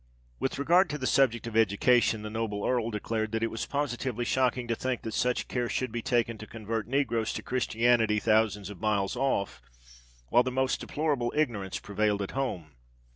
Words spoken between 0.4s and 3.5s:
regard to the subject of education, the noble Earl declared that